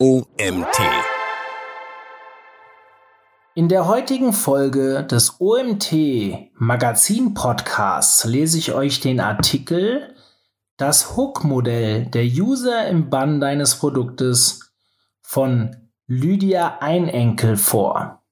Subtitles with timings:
[0.00, 0.78] OMT.
[3.56, 10.14] In der heutigen Folge des OMT Magazin Podcasts lese ich euch den Artikel
[10.76, 14.70] Das Hook-Modell der User im Bann deines Produktes
[15.20, 15.74] von
[16.06, 18.22] Lydia Einenkel vor.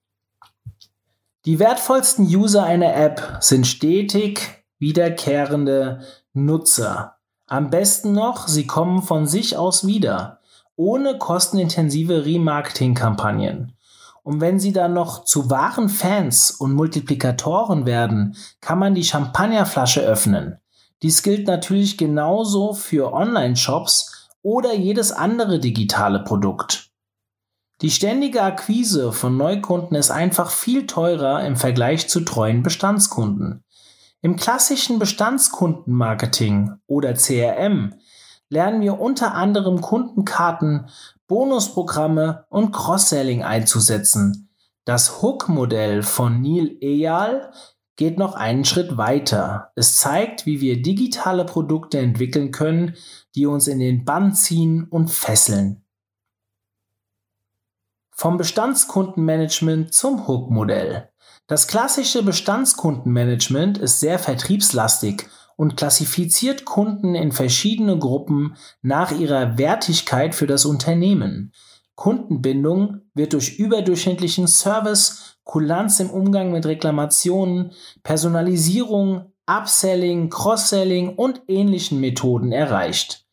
[1.47, 6.03] Die wertvollsten User einer App sind stetig wiederkehrende
[6.33, 7.17] Nutzer.
[7.49, 10.37] Am besten noch, sie kommen von sich aus wieder
[10.77, 13.73] ohne kostenintensive Remarketing-Kampagnen.
[14.23, 20.01] Und wenn sie dann noch zu wahren Fans und Multiplikatoren werden, kann man die Champagnerflasche
[20.01, 20.59] öffnen.
[21.03, 26.91] Dies gilt natürlich genauso für Online-Shops oder jedes andere digitale Produkt.
[27.83, 33.65] Die ständige Akquise von Neukunden ist einfach viel teurer im Vergleich zu treuen Bestandskunden.
[34.23, 37.95] Im klassischen Bestandskundenmarketing oder CRM
[38.49, 40.89] lernen wir unter anderem Kundenkarten,
[41.27, 44.51] Bonusprogramme und Cross-Selling einzusetzen.
[44.85, 47.53] Das Hook-Modell von Neil Eyal
[47.97, 49.73] geht noch einen Schritt weiter.
[49.75, 52.95] Es zeigt, wie wir digitale Produkte entwickeln können,
[53.35, 55.83] die uns in den Bann ziehen und fesseln.
[58.11, 61.11] Vom Bestandskundenmanagement zum Hook-Modell.
[61.47, 70.35] Das klassische Bestandskundenmanagement ist sehr vertriebslastig und klassifiziert Kunden in verschiedene Gruppen nach ihrer Wertigkeit
[70.35, 71.53] für das Unternehmen.
[71.95, 82.01] Kundenbindung wird durch überdurchschnittlichen Service, Kulanz im Umgang mit Reklamationen, Personalisierung, Upselling, Cross-Selling und ähnlichen
[82.01, 83.25] Methoden erreicht.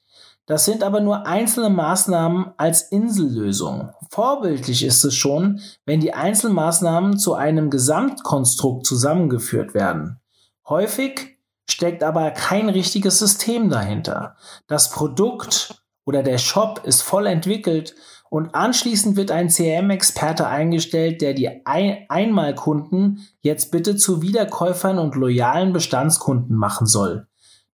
[0.45, 3.91] Das sind aber nur einzelne Maßnahmen als Insellösung.
[4.09, 10.19] Vorbildlich ist es schon, wenn die Einzelmaßnahmen zu einem Gesamtkonstrukt zusammengeführt werden.
[10.67, 11.32] Häufig
[11.69, 14.36] steckt aber kein richtiges System dahinter.
[14.67, 17.95] Das Produkt oder der Shop ist voll entwickelt
[18.30, 25.16] und anschließend wird ein CRM-Experte eingestellt, der die ein Einmalkunden jetzt bitte zu Wiederkäufern und
[25.16, 27.28] loyalen Bestandskunden machen soll.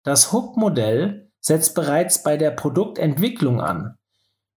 [0.04, 3.96] Das Hook-Modell setzt bereits bei der Produktentwicklung an.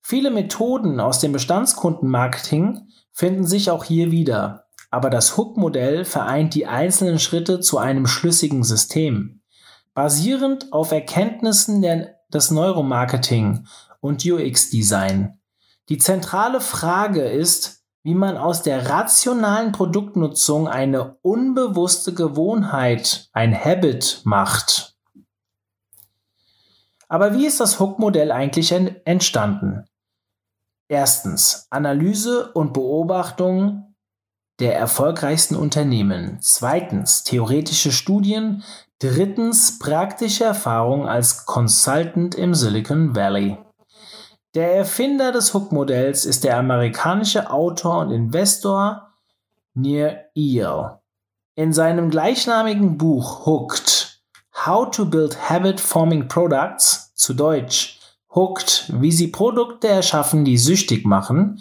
[0.01, 4.62] Viele Methoden aus dem Bestandskundenmarketing finden sich auch hier wieder
[4.93, 9.41] aber das Hook-Modell vereint die einzelnen Schritte zu einem schlüssigen System.
[9.95, 13.67] Basierend auf Erkenntnissen der, des Neuromarketing
[14.01, 15.41] und UX-Design.
[15.89, 24.21] Die zentrale Frage ist, wie man aus der rationalen Produktnutzung eine unbewusste Gewohnheit, ein Habit
[24.25, 24.95] macht.
[27.09, 29.87] Aber wie ist das Hook-Modell eigentlich entstanden?
[30.89, 33.92] Erstens Analyse und Beobachtung
[34.63, 36.39] der erfolgreichsten Unternehmen.
[36.41, 38.63] Zweitens theoretische Studien.
[39.01, 43.59] Drittens praktische Erfahrung als Consultant im Silicon Valley.
[44.55, 49.09] Der Erfinder des Hook-Modells ist der amerikanische Autor und Investor
[49.75, 51.01] Nir Eyal.
[51.57, 54.23] In seinem gleichnamigen Buch Hooked,
[54.65, 57.99] How to Build Habit Forming Products, zu Deutsch
[58.33, 61.61] Hooked, wie sie Produkte erschaffen, die süchtig machen,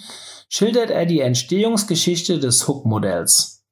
[0.51, 3.63] schildert er die Entstehungsgeschichte des Hook-Modells.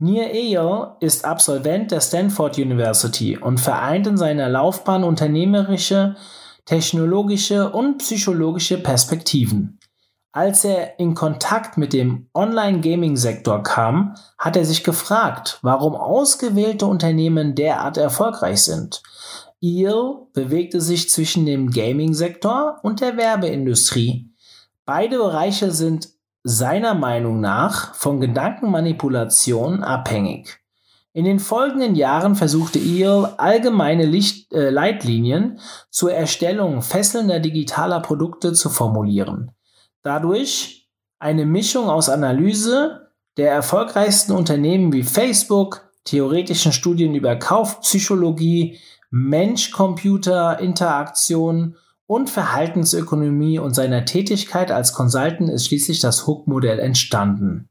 [0.00, 6.16] Nir Eyal ist Absolvent der Stanford University und vereint in seiner Laufbahn unternehmerische,
[6.64, 9.78] technologische und psychologische Perspektiven.
[10.32, 17.54] Als er in Kontakt mit dem Online-Gaming-Sektor kam, hat er sich gefragt, warum ausgewählte Unternehmen
[17.54, 19.02] derart erfolgreich sind.
[19.60, 24.27] Eyal bewegte sich zwischen dem Gaming-Sektor und der Werbeindustrie
[24.88, 26.08] Beide Bereiche sind
[26.44, 30.60] seiner Meinung nach von Gedankenmanipulation abhängig.
[31.12, 35.60] In den folgenden Jahren versuchte Eel allgemeine Licht, äh, Leitlinien
[35.90, 39.50] zur Erstellung fesselnder digitaler Produkte zu formulieren.
[40.02, 40.88] Dadurch
[41.18, 48.78] eine Mischung aus Analyse der erfolgreichsten Unternehmen wie Facebook, theoretischen Studien über Kaufpsychologie,
[49.10, 51.76] Mensch-Computer-Interaktion
[52.08, 57.68] und Verhaltensökonomie und seiner Tätigkeit als Consultant ist schließlich das Hook-Modell entstanden.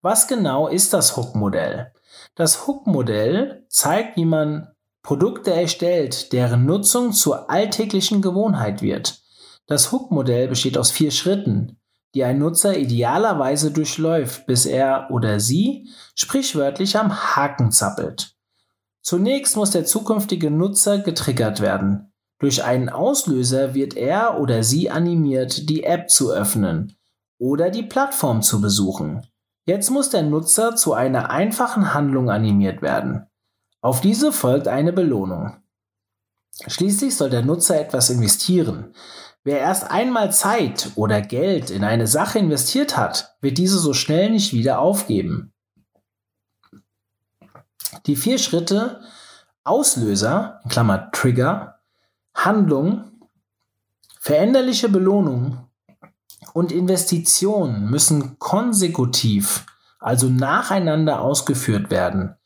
[0.00, 1.92] Was genau ist das Hook-Modell?
[2.36, 4.68] Das Hook-Modell zeigt, wie man
[5.02, 9.20] Produkte erstellt, deren Nutzung zur alltäglichen Gewohnheit wird.
[9.66, 11.80] Das Hook-Modell besteht aus vier Schritten,
[12.14, 18.36] die ein Nutzer idealerweise durchläuft, bis er oder sie sprichwörtlich am Haken zappelt.
[19.02, 22.09] Zunächst muss der zukünftige Nutzer getriggert werden.
[22.40, 26.96] Durch einen Auslöser wird er oder sie animiert, die App zu öffnen
[27.38, 29.26] oder die Plattform zu besuchen.
[29.66, 33.26] Jetzt muss der Nutzer zu einer einfachen Handlung animiert werden.
[33.82, 35.56] Auf diese folgt eine Belohnung.
[36.66, 38.94] Schließlich soll der Nutzer etwas investieren.
[39.44, 44.30] Wer erst einmal Zeit oder Geld in eine Sache investiert hat, wird diese so schnell
[44.30, 45.52] nicht wieder aufgeben.
[48.06, 49.00] Die vier Schritte
[49.62, 51.79] Auslöser, in Klammer Trigger,
[52.44, 53.04] Handlung,
[54.18, 55.66] veränderliche Belohnung
[56.52, 59.66] und Investitionen müssen konsekutiv,
[59.98, 62.36] also nacheinander ausgeführt werden.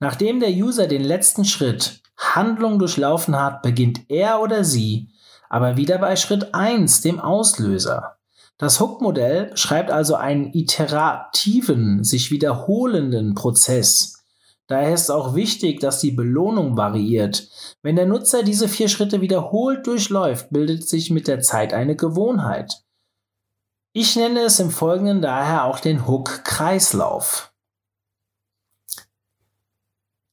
[0.00, 5.12] Nachdem der User den letzten Schritt Handlung durchlaufen hat, beginnt er oder sie
[5.52, 8.16] aber wieder bei Schritt 1, dem Auslöser.
[8.56, 14.21] Das Hook-Modell beschreibt also einen iterativen, sich wiederholenden Prozess.
[14.72, 17.46] Daher ist auch wichtig, dass die Belohnung variiert.
[17.82, 22.82] Wenn der Nutzer diese vier Schritte wiederholt durchläuft, bildet sich mit der Zeit eine Gewohnheit.
[23.92, 27.52] Ich nenne es im Folgenden daher auch den Hook-Kreislauf.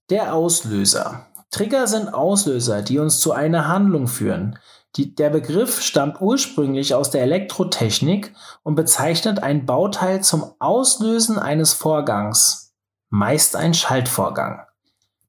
[0.09, 1.27] Der Auslöser.
[1.51, 4.57] Trigger sind Auslöser, die uns zu einer Handlung führen.
[4.95, 8.33] Die, der Begriff stammt ursprünglich aus der Elektrotechnik
[8.63, 12.68] und bezeichnet ein Bauteil zum Auslösen eines Vorgangs,
[13.09, 14.61] meist ein Schaltvorgang.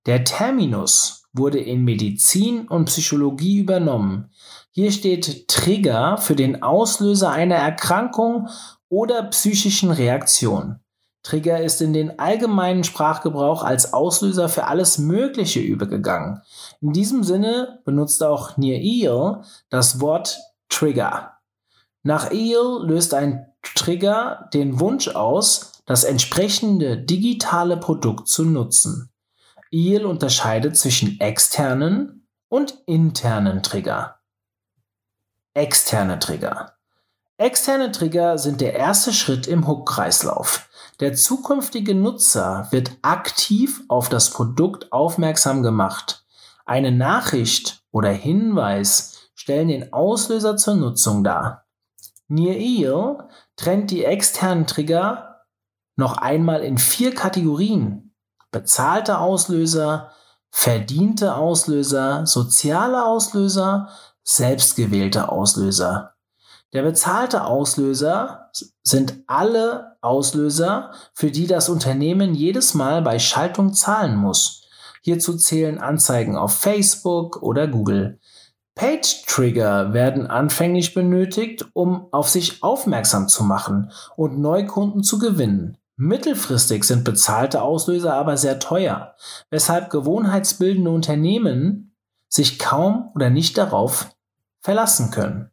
[0.07, 4.31] Der Terminus wurde in Medizin und Psychologie übernommen.
[4.73, 8.49] Hier steht Trigger für den Auslöser einer Erkrankung
[8.89, 10.81] oder psychischen Reaktion.
[11.23, 16.41] Trigger ist in den allgemeinen Sprachgebrauch als Auslöser für alles Mögliche übergegangen.
[16.81, 20.39] In diesem Sinne benutzt auch Near Eel das Wort
[20.71, 21.33] Trigger.
[22.03, 29.11] Nach Eel löst ein Trigger den Wunsch aus, das entsprechende digitale Produkt zu nutzen.
[29.73, 34.21] Eel unterscheidet zwischen externen und internen Trigger.
[35.53, 36.75] Externe Trigger.
[37.39, 40.69] Externe Trigger sind der erste Schritt im Hook-Kreislauf.
[41.01, 46.25] Der zukünftige Nutzer wird aktiv auf das Produkt aufmerksam gemacht.
[46.67, 51.67] Eine Nachricht oder Hinweis stellen den Auslöser zur Nutzung dar.
[52.29, 53.25] Near Eel
[53.57, 55.30] trennt die externen Trigger
[56.01, 58.13] noch einmal in vier Kategorien.
[58.51, 60.11] Bezahlte Auslöser,
[60.51, 63.89] verdiente Auslöser, soziale Auslöser,
[64.25, 66.15] selbstgewählte Auslöser.
[66.73, 68.51] Der bezahlte Auslöser
[68.83, 74.69] sind alle Auslöser, für die das Unternehmen jedes Mal bei Schaltung zahlen muss.
[75.03, 78.19] Hierzu zählen Anzeigen auf Facebook oder Google.
[78.75, 85.77] Page Trigger werden anfänglich benötigt, um auf sich aufmerksam zu machen und Neukunden zu gewinnen.
[86.03, 89.17] Mittelfristig sind bezahlte Auslöser aber sehr teuer,
[89.51, 91.95] weshalb gewohnheitsbildende Unternehmen
[92.27, 94.17] sich kaum oder nicht darauf
[94.63, 95.51] verlassen können.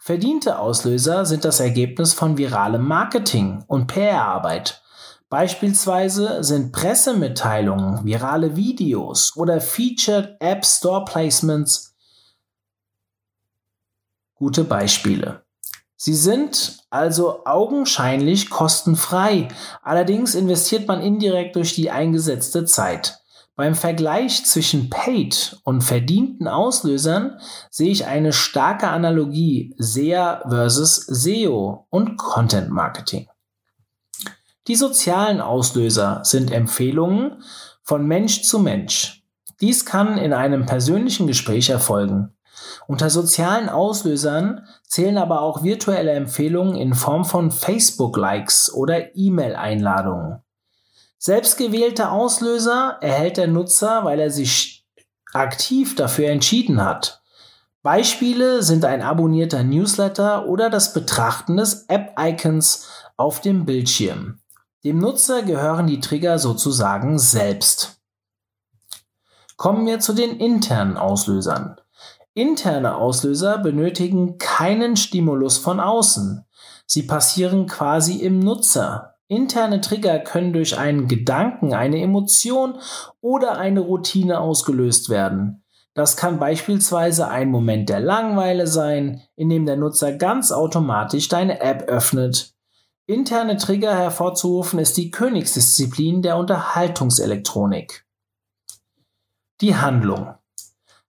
[0.00, 4.82] Verdiente Auslöser sind das Ergebnis von viralem Marketing und PR-Arbeit.
[5.28, 11.94] Beispielsweise sind Pressemitteilungen, virale Videos oder Featured App Store Placements
[14.34, 15.42] gute Beispiele.
[16.00, 19.48] Sie sind also augenscheinlich kostenfrei,
[19.82, 23.18] allerdings investiert man indirekt durch die eingesetzte Zeit.
[23.56, 31.88] Beim Vergleich zwischen Paid und verdienten Auslösern sehe ich eine starke Analogie SEA versus SEO
[31.90, 33.26] und Content Marketing.
[34.68, 37.42] Die sozialen Auslöser sind Empfehlungen
[37.82, 39.24] von Mensch zu Mensch.
[39.60, 42.37] Dies kann in einem persönlichen Gespräch erfolgen.
[42.86, 50.42] Unter sozialen Auslösern zählen aber auch virtuelle Empfehlungen in Form von Facebook-Likes oder E-Mail-Einladungen.
[51.18, 54.86] Selbstgewählte Auslöser erhält der Nutzer, weil er sich
[55.32, 57.22] aktiv dafür entschieden hat.
[57.82, 64.40] Beispiele sind ein abonnierter Newsletter oder das Betrachten des App-Icons auf dem Bildschirm.
[64.84, 68.00] Dem Nutzer gehören die Trigger sozusagen selbst.
[69.56, 71.80] Kommen wir zu den internen Auslösern.
[72.38, 76.44] Interne Auslöser benötigen keinen Stimulus von außen.
[76.86, 79.16] Sie passieren quasi im Nutzer.
[79.26, 82.78] Interne Trigger können durch einen Gedanken, eine Emotion
[83.20, 85.64] oder eine Routine ausgelöst werden.
[85.94, 91.60] Das kann beispielsweise ein Moment der Langeweile sein, in dem der Nutzer ganz automatisch deine
[91.60, 92.54] App öffnet.
[93.06, 98.06] Interne Trigger hervorzurufen ist die Königsdisziplin der Unterhaltungselektronik.
[99.60, 100.37] Die Handlung.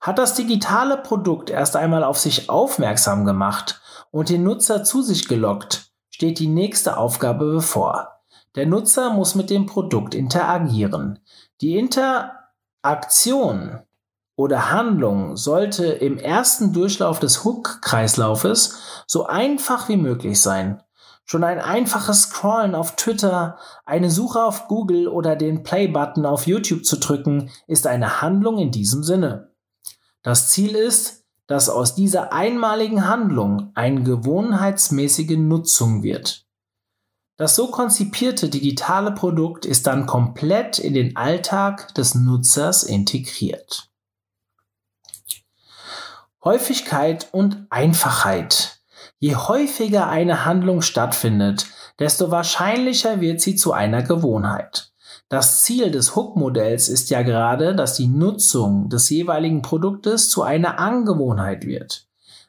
[0.02, 5.28] Hat das digitale Produkt erst einmal auf sich aufmerksam gemacht und den Nutzer zu sich
[5.28, 8.22] gelockt, steht die nächste Aufgabe bevor.
[8.56, 11.20] Der Nutzer muss mit dem Produkt interagieren.
[11.62, 13.82] Die Interaktion
[14.36, 20.82] oder Handlung sollte im ersten Durchlauf des Hook-Kreislaufes so einfach wie möglich sein.
[21.26, 26.86] Schon ein einfaches Scrollen auf Twitter, eine Suche auf Google oder den Play-Button auf YouTube
[26.86, 29.49] zu drücken, ist eine Handlung in diesem Sinne.
[30.22, 36.46] Das Ziel ist, dass aus dieser einmaligen Handlung eine gewohnheitsmäßige Nutzung wird.
[37.38, 43.90] Das so konzipierte digitale Produkt ist dann komplett in den Alltag des Nutzers integriert.
[46.44, 48.82] Häufigkeit und Einfachheit.
[49.20, 54.92] Je häufiger eine Handlung stattfindet, desto wahrscheinlicher wird sie zu einer Gewohnheit.
[55.30, 60.80] Das Ziel des Hook-Modells ist ja gerade, dass die Nutzung des jeweiligen Produktes zu einer
[60.80, 62.08] Angewohnheit wird.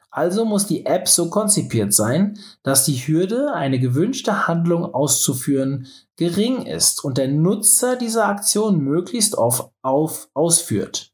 [0.09, 6.65] Also muss die App so konzipiert sein, dass die Hürde, eine gewünschte Handlung auszuführen, gering
[6.65, 11.13] ist und der Nutzer diese Aktion möglichst oft auf, ausführt.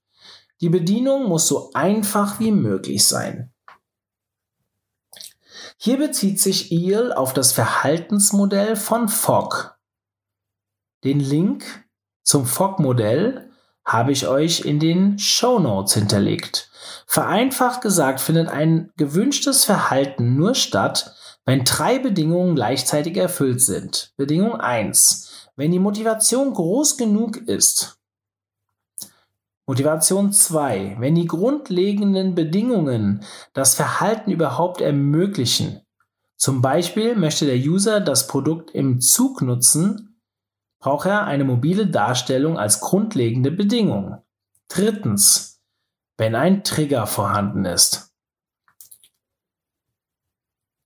[0.62, 3.52] Die Bedienung muss so einfach wie möglich sein.
[5.78, 9.77] Hier bezieht sich EEL auf das Verhaltensmodell von Fogg.
[11.08, 11.86] Den Link
[12.22, 13.50] zum Fogg-Modell
[13.86, 16.70] habe ich euch in den Show Notes hinterlegt.
[17.06, 24.12] Vereinfacht gesagt findet ein gewünschtes Verhalten nur statt, wenn drei Bedingungen gleichzeitig erfüllt sind.
[24.18, 25.48] Bedingung 1.
[25.56, 27.98] Wenn die Motivation groß genug ist.
[29.66, 30.98] Motivation 2.
[31.00, 33.24] Wenn die grundlegenden Bedingungen
[33.54, 35.80] das Verhalten überhaupt ermöglichen.
[36.36, 40.17] Zum Beispiel möchte der User das Produkt im Zug nutzen,
[40.80, 44.22] braucht er eine mobile Darstellung als grundlegende Bedingung.
[44.68, 45.58] Drittens
[46.18, 48.12] wenn ein Trigger vorhanden ist.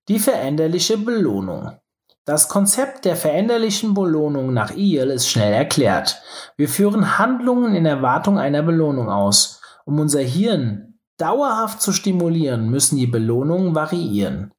[0.08, 1.78] Die veränderliche Belohnung.
[2.26, 6.22] Das Konzept der veränderlichen Belohnung nach IEL ist schnell erklärt.
[6.58, 9.62] Wir führen Handlungen in Erwartung einer Belohnung aus.
[9.86, 14.54] Um unser Hirn dauerhaft zu stimulieren, müssen die Belohnungen variieren.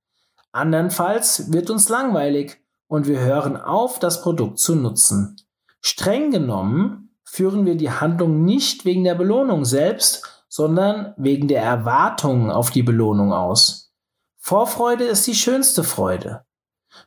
[0.53, 2.62] Andernfalls wird uns langweilig
[2.93, 5.37] und wir hören auf, das Produkt zu nutzen.
[5.81, 12.51] Streng genommen führen wir die Handlung nicht wegen der Belohnung selbst, sondern wegen der Erwartungen
[12.51, 13.95] auf die Belohnung aus.
[14.37, 16.45] Vorfreude ist die schönste Freude.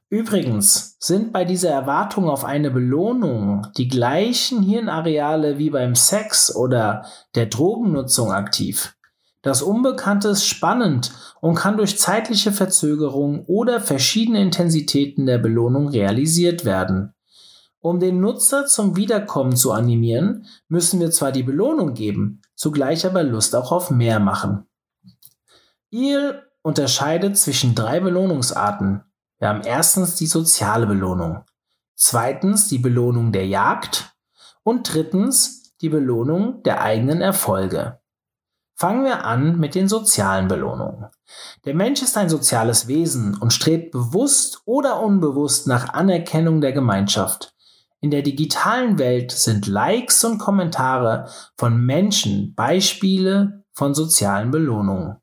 [0.10, 7.06] Übrigens sind bei dieser Erwartung auf eine Belohnung die gleichen Hirnareale wie beim Sex oder
[7.36, 8.95] der Drogennutzung aktiv.
[9.46, 16.66] Das Unbekannte ist spannend und kann durch zeitliche Verzögerung oder verschiedene Intensitäten der Belohnung realisiert
[16.66, 17.14] werden.
[17.80, 23.22] Um den Nutzer zum Wiederkommen zu animieren, müssen wir zwar die Belohnung geben, zugleich aber
[23.22, 24.66] Lust auch auf mehr machen.
[25.92, 29.04] IEL unterscheidet zwischen drei Belohnungsarten.
[29.38, 31.44] Wir haben erstens die soziale Belohnung,
[31.94, 34.16] zweitens die Belohnung der Jagd
[34.64, 38.00] und drittens die Belohnung der eigenen Erfolge.
[38.78, 41.06] Fangen wir an mit den sozialen Belohnungen.
[41.64, 47.56] Der Mensch ist ein soziales Wesen und strebt bewusst oder unbewusst nach Anerkennung der Gemeinschaft.
[48.02, 55.18] In der digitalen Welt sind Likes und Kommentare von Menschen Beispiele von sozialen Belohnungen.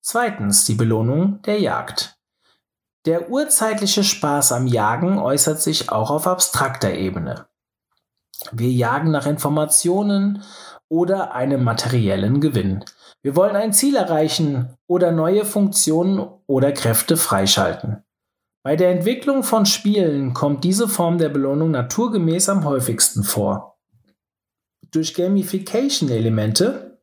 [0.00, 2.18] Zweitens die Belohnung der Jagd.
[3.06, 7.46] Der urzeitliche Spaß am Jagen äußert sich auch auf abstrakter Ebene.
[8.52, 10.42] Wir jagen nach Informationen
[10.88, 12.84] oder einem materiellen Gewinn.
[13.22, 18.04] Wir wollen ein Ziel erreichen oder neue Funktionen oder Kräfte freischalten.
[18.62, 23.78] Bei der Entwicklung von Spielen kommt diese Form der Belohnung naturgemäß am häufigsten vor.
[24.90, 27.00] Durch Gamification-Elemente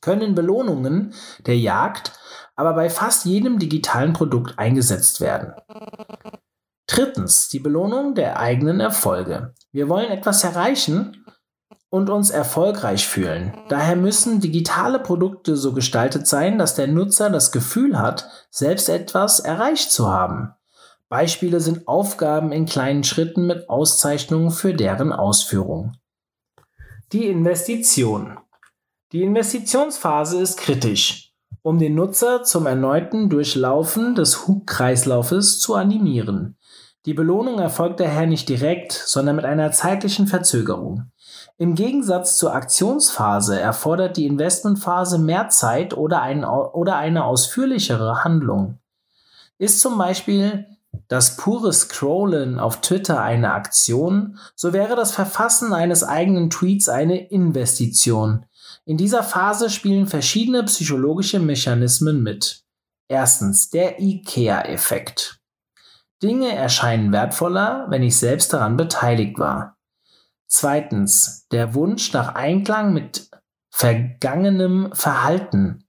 [0.00, 1.14] können Belohnungen
[1.46, 2.12] der Jagd
[2.58, 5.54] aber bei fast jedem digitalen Produkt eingesetzt werden.
[6.88, 9.54] Drittens, die Belohnung der eigenen Erfolge.
[9.70, 11.24] Wir wollen etwas erreichen
[11.90, 13.54] und uns erfolgreich fühlen.
[13.68, 19.40] Daher müssen digitale Produkte so gestaltet sein, dass der Nutzer das Gefühl hat, selbst etwas
[19.40, 20.52] erreicht zu haben.
[21.08, 25.94] Beispiele sind Aufgaben in kleinen Schritten mit Auszeichnungen für deren Ausführung.
[27.12, 28.38] Die Investition.
[29.12, 36.58] Die Investitionsphase ist kritisch, um den Nutzer zum erneuten Durchlaufen des Hook-Kreislaufes zu animieren.
[37.06, 41.10] Die Belohnung erfolgt daher nicht direkt, sondern mit einer zeitlichen Verzögerung.
[41.60, 48.78] Im Gegensatz zur Aktionsphase erfordert die Investmentphase mehr Zeit oder, ein, oder eine ausführlichere Handlung.
[49.58, 50.66] Ist zum Beispiel
[51.08, 57.28] das pure Scrollen auf Twitter eine Aktion, so wäre das Verfassen eines eigenen Tweets eine
[57.28, 58.46] Investition.
[58.84, 62.62] In dieser Phase spielen verschiedene psychologische Mechanismen mit.
[63.08, 65.40] Erstens der IKEA-Effekt.
[66.22, 69.77] Dinge erscheinen wertvoller, wenn ich selbst daran beteiligt war.
[70.48, 73.28] Zweitens der Wunsch nach Einklang mit
[73.70, 75.84] vergangenem Verhalten.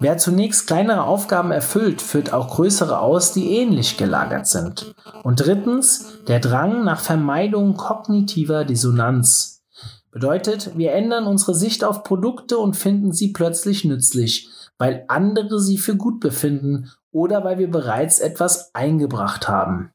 [0.00, 4.94] Wer zunächst kleinere Aufgaben erfüllt, führt auch größere aus, die ähnlich gelagert sind.
[5.22, 9.64] Und drittens der Drang nach Vermeidung kognitiver Dissonanz.
[10.12, 14.48] Bedeutet, wir ändern unsere Sicht auf Produkte und finden sie plötzlich nützlich,
[14.78, 19.90] weil andere sie für gut befinden oder weil wir bereits etwas eingebracht haben.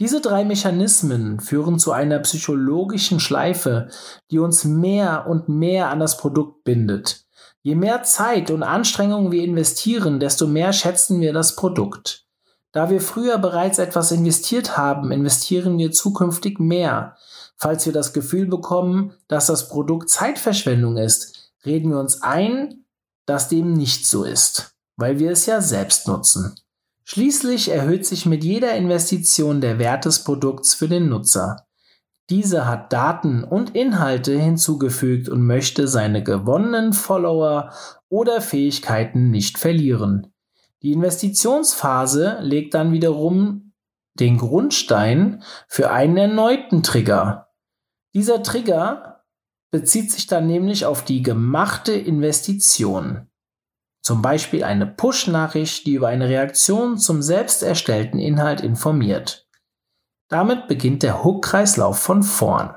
[0.00, 3.88] Diese drei Mechanismen führen zu einer psychologischen Schleife,
[4.30, 7.24] die uns mehr und mehr an das Produkt bindet.
[7.62, 12.26] Je mehr Zeit und Anstrengung wir investieren, desto mehr schätzen wir das Produkt.
[12.72, 17.16] Da wir früher bereits etwas investiert haben, investieren wir zukünftig mehr.
[17.56, 22.84] Falls wir das Gefühl bekommen, dass das Produkt Zeitverschwendung ist, reden wir uns ein,
[23.26, 26.56] dass dem nicht so ist, weil wir es ja selbst nutzen.
[27.04, 31.66] Schließlich erhöht sich mit jeder Investition der Wert des Produkts für den Nutzer.
[32.30, 37.72] Dieser hat Daten und Inhalte hinzugefügt und möchte seine gewonnenen Follower
[38.08, 40.32] oder Fähigkeiten nicht verlieren.
[40.82, 43.72] Die Investitionsphase legt dann wiederum
[44.14, 47.48] den Grundstein für einen erneuten Trigger.
[48.14, 49.24] Dieser Trigger
[49.70, 53.28] bezieht sich dann nämlich auf die gemachte Investition.
[54.04, 59.48] Zum Beispiel eine Push-Nachricht, die über eine Reaktion zum selbst erstellten Inhalt informiert.
[60.28, 62.74] Damit beginnt der Hook-Kreislauf von vorn.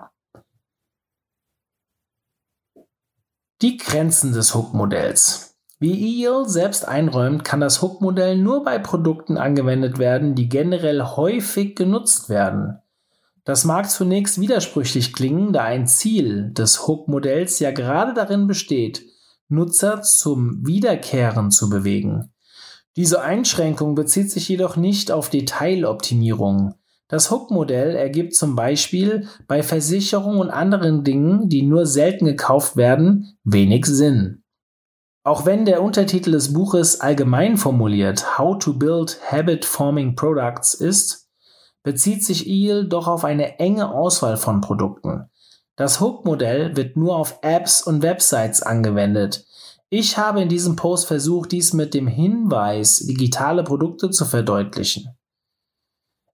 [3.62, 5.58] Die Grenzen des Hook-Modells.
[5.80, 11.76] Wie EEL selbst einräumt, kann das Hook-Modell nur bei Produkten angewendet werden, die generell häufig
[11.76, 12.80] genutzt werden.
[13.44, 19.04] Das mag zunächst widersprüchlich klingen, da ein Ziel des Hook-Modells ja gerade darin besteht,
[19.50, 22.34] Nutzer zum Wiederkehren zu bewegen.
[22.96, 26.74] Diese Einschränkung bezieht sich jedoch nicht auf Detailoptimierung.
[27.08, 33.38] Das Hook-Modell ergibt zum Beispiel bei Versicherungen und anderen Dingen, die nur selten gekauft werden,
[33.44, 34.44] wenig Sinn.
[35.24, 41.30] Auch wenn der Untertitel des Buches allgemein formuliert How to Build Habit Forming Products ist,
[41.84, 45.30] bezieht sich EEL doch auf eine enge Auswahl von Produkten.
[45.78, 49.46] Das Hook-Modell wird nur auf Apps und Websites angewendet.
[49.90, 55.16] Ich habe in diesem Post versucht, dies mit dem Hinweis, digitale Produkte zu verdeutlichen.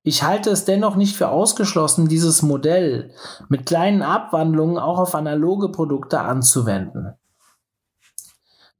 [0.02, 3.12] Ich halte es dennoch nicht für ausgeschlossen, dieses Modell
[3.50, 7.14] mit kleinen Abwandlungen auch auf analoge Produkte anzuwenden.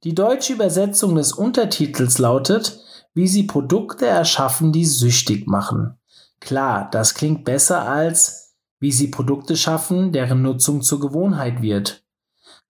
[0.02, 2.80] Die deutsche Übersetzung des Untertitels lautet,
[3.14, 5.98] wie sie Produkte erschaffen, die süchtig machen.
[6.40, 8.43] Klar, das klingt besser als
[8.84, 12.04] wie sie Produkte schaffen, deren Nutzung zur Gewohnheit wird.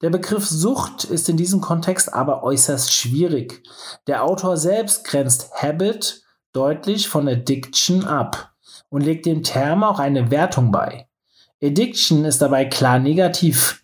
[0.01, 3.65] Der Begriff Sucht ist in diesem Kontext aber äußerst schwierig.
[4.07, 6.23] Der Autor selbst grenzt Habit
[6.53, 8.53] deutlich von Addiction ab
[8.91, 11.09] und legt dem Term auch eine Wertung bei.
[11.61, 13.84] Addiction ist dabei klar negativ.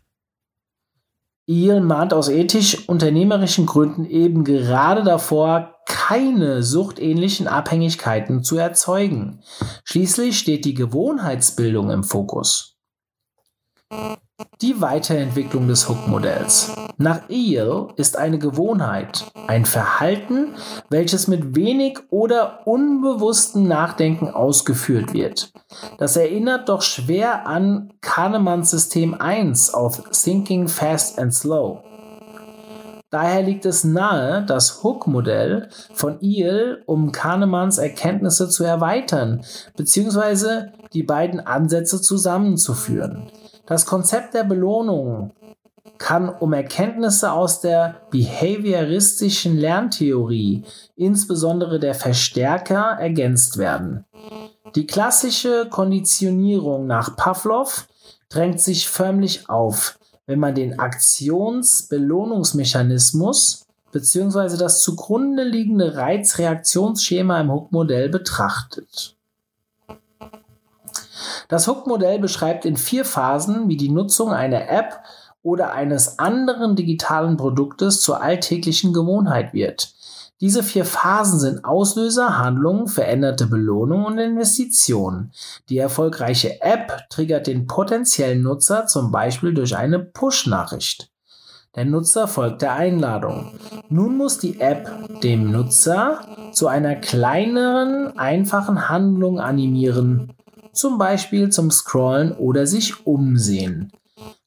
[1.51, 9.43] Eel mahnt aus ethisch-unternehmerischen Gründen eben gerade davor, keine suchtähnlichen Abhängigkeiten zu erzeugen.
[9.85, 12.77] Schließlich steht die Gewohnheitsbildung im Fokus.
[14.63, 16.73] Die Weiterentwicklung des Hook-Modells.
[16.99, 20.55] Nach Eel ist eine Gewohnheit ein Verhalten,
[20.91, 25.51] welches mit wenig oder unbewusstem Nachdenken ausgeführt wird.
[25.97, 31.83] Das erinnert doch schwer an Kahnemans System 1 auf Thinking Fast and Slow.
[33.09, 39.41] Daher liegt es nahe, das Hook-Modell von Eel um Kahnemans Erkenntnisse zu erweitern,
[39.75, 43.31] beziehungsweise die beiden Ansätze zusammenzuführen.
[43.71, 45.31] Das Konzept der Belohnung
[45.97, 50.65] kann um Erkenntnisse aus der behavioristischen Lerntheorie,
[50.97, 54.05] insbesondere der Verstärker, ergänzt werden.
[54.75, 57.87] Die klassische Konditionierung nach Pavlov
[58.29, 64.57] drängt sich förmlich auf, wenn man den Aktionsbelohnungsmechanismus bzw.
[64.57, 69.17] das zugrunde liegende Reizreaktionsschema im Hook-Modell betrachtet.
[71.51, 75.01] Das Hook-Modell beschreibt in vier Phasen, wie die Nutzung einer App
[75.43, 79.93] oder eines anderen digitalen Produktes zur alltäglichen Gewohnheit wird.
[80.41, 85.33] Diese vier Phasen sind Auslöser, Handlungen, veränderte Belohnung und Investition.
[85.69, 91.11] Die erfolgreiche App triggert den potenziellen Nutzer zum Beispiel durch eine Push-Nachricht.
[91.77, 93.53] Der Nutzer folgt der Einladung.
[93.89, 94.89] Nun muss die App
[95.23, 96.21] dem Nutzer
[96.53, 100.33] zu einer kleineren, einfachen Handlung animieren,
[100.73, 103.93] zum Beispiel zum Scrollen oder sich umsehen.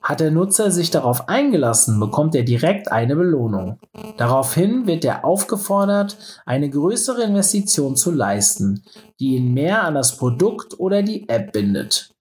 [0.01, 3.79] Hat der Nutzer sich darauf eingelassen, bekommt er direkt eine Belohnung.
[4.17, 8.83] Daraufhin wird er aufgefordert, eine größere Investition zu leisten,
[9.19, 12.13] die ihn mehr an das Produkt oder die App bindet.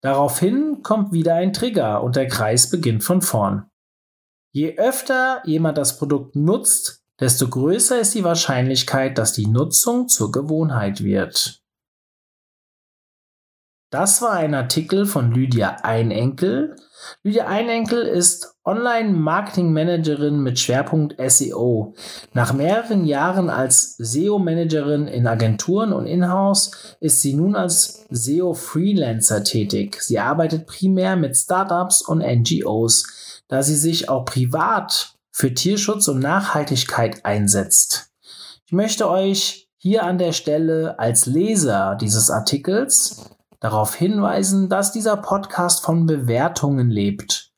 [0.00, 3.66] Daraufhin kommt wieder ein Trigger und der Kreis beginnt von vorn.
[4.52, 10.30] Je öfter jemand das Produkt nutzt, desto größer ist die Wahrscheinlichkeit, dass die Nutzung zur
[10.30, 11.61] Gewohnheit wird.
[13.92, 16.76] Das war ein Artikel von Lydia Einenkel.
[17.22, 21.92] Lydia Einenkel ist Online-Marketing-Managerin mit Schwerpunkt SEO.
[22.32, 30.00] Nach mehreren Jahren als SEO-Managerin in Agenturen und Inhouse ist sie nun als SEO-Freelancer tätig.
[30.00, 36.20] Sie arbeitet primär mit Startups und NGOs, da sie sich auch privat für Tierschutz und
[36.20, 38.10] Nachhaltigkeit einsetzt.
[38.64, 43.28] Ich möchte euch hier an der Stelle als Leser dieses Artikels
[43.62, 47.52] darauf hinweisen, dass dieser Podcast von Bewertungen lebt.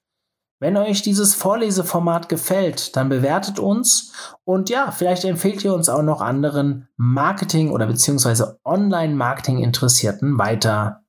[0.61, 4.13] Wenn euch dieses Vorleseformat gefällt, dann bewertet uns
[4.45, 11.03] und ja, vielleicht empfehlt ihr uns auch noch anderen Marketing- oder beziehungsweise Online-Marketing-Interessierten weiter.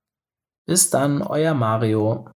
[0.66, 2.28] Bis dann, euer Mario.